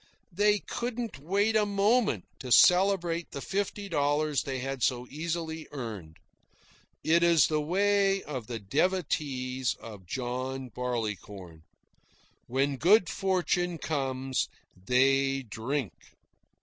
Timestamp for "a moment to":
1.55-2.51